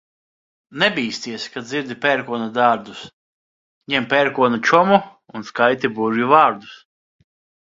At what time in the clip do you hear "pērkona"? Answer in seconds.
2.05-2.47, 4.15-4.61